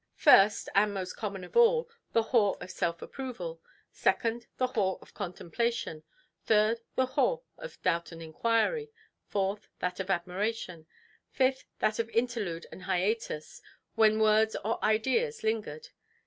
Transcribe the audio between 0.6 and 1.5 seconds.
and most common